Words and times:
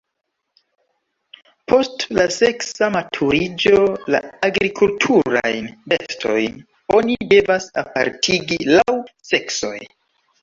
Post 1.71 2.05
la 2.19 2.23
seksa 2.35 2.87
maturiĝo 2.95 3.81
la 4.15 4.21
agrikulturajn 4.47 5.67
bestojn 5.93 6.57
oni 7.01 7.19
devas 7.35 7.67
apartigi 7.83 8.59
laŭ 8.79 8.97
seksoj. 9.33 9.77